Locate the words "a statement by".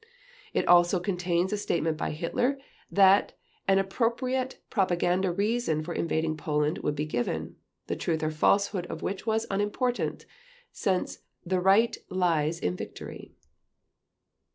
1.53-2.09